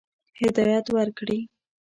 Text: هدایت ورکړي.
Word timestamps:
هدایت 0.39 0.85
ورکړي. 0.95 1.39